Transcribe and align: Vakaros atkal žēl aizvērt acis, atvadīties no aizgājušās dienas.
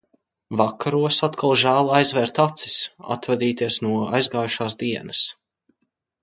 Vakaros 0.59 1.17
atkal 1.27 1.53
žēl 1.63 1.91
aizvērt 1.97 2.41
acis, 2.45 2.79
atvadīties 3.17 3.79
no 3.85 3.93
aizgājušās 4.21 4.79
dienas. 4.83 5.23